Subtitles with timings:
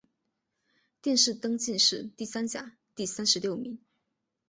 [1.03, 3.79] 殿试登进士第三甲第三十六名。